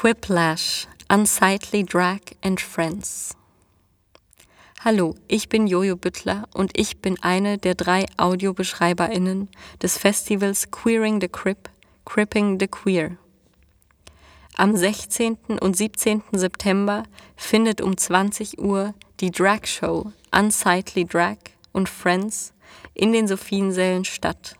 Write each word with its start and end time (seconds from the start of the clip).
Quiplash, 0.00 0.86
Unsightly 1.10 1.82
Drag 1.82 2.20
and 2.40 2.60
Friends. 2.60 3.34
Hallo, 4.84 5.16
ich 5.26 5.48
bin 5.48 5.66
Jojo 5.66 5.96
Büttler 5.96 6.46
und 6.54 6.70
ich 6.78 6.98
bin 6.98 7.20
eine 7.20 7.58
der 7.58 7.74
drei 7.74 8.06
AudiobeschreiberInnen 8.16 9.48
des 9.82 9.98
Festivals 9.98 10.70
Queering 10.70 11.20
the 11.20 11.26
Crip, 11.26 11.68
Cripping 12.04 12.60
the 12.60 12.68
Queer. 12.68 13.16
Am 14.56 14.76
16. 14.76 15.36
und 15.60 15.76
17. 15.76 16.22
September 16.30 17.02
findet 17.34 17.80
um 17.80 17.96
20 17.96 18.60
Uhr 18.60 18.94
die 19.18 19.32
Drag 19.32 19.66
Show 19.66 20.12
Unsightly 20.30 21.06
Drag 21.06 21.38
und 21.72 21.88
Friends 21.88 22.52
in 22.94 23.12
den 23.12 23.26
Sophiensälen 23.26 24.04
statt. 24.04 24.54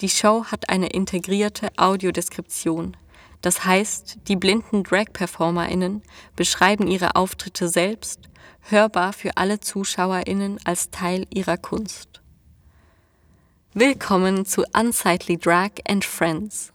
Die 0.00 0.08
Show 0.08 0.44
hat 0.44 0.68
eine 0.68 0.90
integrierte 0.90 1.70
Audiodeskription. 1.76 2.96
Das 3.42 3.64
heißt, 3.64 4.18
die 4.28 4.36
blinden 4.36 4.82
Drag-PerformerInnen 4.82 6.02
beschreiben 6.34 6.86
ihre 6.88 7.16
Auftritte 7.16 7.68
selbst, 7.68 8.20
hörbar 8.62 9.12
für 9.12 9.36
alle 9.36 9.60
ZuschauerInnen 9.60 10.58
als 10.64 10.90
Teil 10.90 11.26
ihrer 11.32 11.56
Kunst. 11.56 12.20
Willkommen 13.74 14.46
zu 14.46 14.64
Unsightly 14.72 15.36
Drag 15.36 15.70
and 15.86 16.04
Friends. 16.04 16.72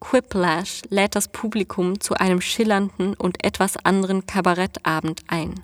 Quiplash 0.00 0.82
lädt 0.88 1.14
das 1.14 1.28
Publikum 1.28 2.00
zu 2.00 2.14
einem 2.14 2.40
schillernden 2.40 3.14
und 3.14 3.44
etwas 3.44 3.76
anderen 3.76 4.24
Kabarettabend 4.26 5.22
ein. 5.26 5.54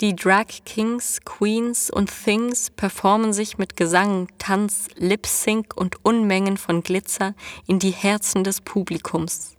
Die 0.00 0.16
Drag 0.16 0.46
Kings, 0.64 1.20
Queens 1.24 1.88
und 1.88 2.10
Things 2.10 2.70
performen 2.70 3.32
sich 3.32 3.58
mit 3.58 3.76
Gesang, 3.76 4.26
Tanz, 4.38 4.88
Lip 4.96 5.24
Sync 5.24 5.76
und 5.76 6.04
Unmengen 6.04 6.56
von 6.56 6.82
Glitzer 6.82 7.36
in 7.68 7.78
die 7.78 7.92
Herzen 7.92 8.42
des 8.42 8.60
Publikums. 8.60 9.54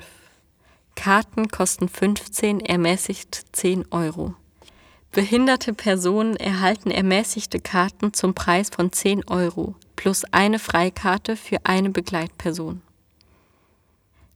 Karten 0.96 1.50
kosten 1.50 1.90
15, 1.90 2.62
ermäßigt 2.62 3.46
10 3.52 3.92
Euro. 3.92 4.36
Behinderte 5.14 5.74
Personen 5.74 6.36
erhalten 6.38 6.90
ermäßigte 6.90 7.60
Karten 7.60 8.14
zum 8.14 8.34
Preis 8.34 8.72
von 8.72 8.92
10 8.92 9.28
Euro 9.28 9.76
plus 9.96 10.24
eine 10.32 10.58
Freikarte 10.58 11.38
für 11.38 11.58
eine 11.66 11.92
Begleitperson. 11.92 12.82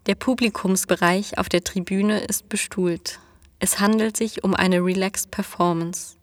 Der 0.05 0.13
Publikumsbereich 0.13 1.39
auf 1.39 1.49
der 1.49 1.63
Tribüne 1.63 2.19
ist 2.19 2.47
bestuhlt. 2.47 3.19
Es 3.57 3.79
handelt 3.79 4.17
sich 4.17 4.43
um 4.43 4.53
eine 4.53 4.85
Relaxed 4.85 5.31
Performance. 5.31 6.15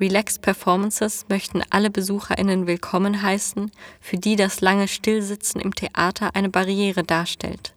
Relaxed 0.00 0.42
Performances 0.42 1.26
möchten 1.28 1.62
alle 1.70 1.88
BesucherInnen 1.88 2.66
willkommen 2.66 3.22
heißen, 3.22 3.70
für 4.00 4.16
die 4.16 4.34
das 4.34 4.60
lange 4.60 4.88
Stillsitzen 4.88 5.60
im 5.60 5.72
Theater 5.72 6.34
eine 6.34 6.48
Barriere 6.48 7.04
darstellt. 7.04 7.74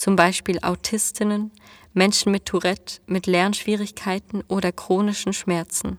Zum 0.00 0.16
Beispiel 0.16 0.60
Autistinnen, 0.62 1.50
Menschen 1.92 2.32
mit 2.32 2.46
Tourette, 2.46 3.02
mit 3.04 3.26
Lernschwierigkeiten 3.26 4.42
oder 4.48 4.72
chronischen 4.72 5.34
Schmerzen. 5.34 5.98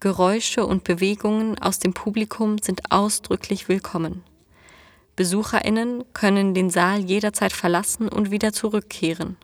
Geräusche 0.00 0.66
und 0.66 0.82
Bewegungen 0.82 1.56
aus 1.60 1.78
dem 1.78 1.94
Publikum 1.94 2.58
sind 2.58 2.90
ausdrücklich 2.90 3.68
willkommen. 3.68 4.24
Besucherinnen 5.14 6.02
können 6.14 6.52
den 6.52 6.68
Saal 6.68 6.98
jederzeit 6.98 7.52
verlassen 7.52 8.08
und 8.08 8.32
wieder 8.32 8.52
zurückkehren. 8.52 9.36